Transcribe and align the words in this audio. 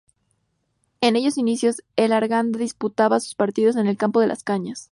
En 1.01 1.15
aquellos 1.15 1.37
inicios 1.37 1.83
el 1.95 2.11
Arganda 2.11 2.57
disputaba 2.57 3.19
sus 3.19 3.35
partidos 3.35 3.75
en 3.75 3.85
el 3.85 3.97
"Campo 3.97 4.19
de 4.19 4.25
las 4.25 4.41
Cañas". 4.43 4.89